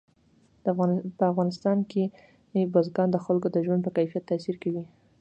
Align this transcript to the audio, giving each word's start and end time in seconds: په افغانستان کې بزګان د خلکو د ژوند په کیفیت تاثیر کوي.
په 1.19 1.23
افغانستان 1.31 1.77
کې 1.91 2.03
بزګان 2.73 3.09
د 3.11 3.17
خلکو 3.25 3.47
د 3.51 3.57
ژوند 3.65 3.81
په 3.83 3.91
کیفیت 3.97 4.23
تاثیر 4.31 4.55
کوي. 4.63 4.83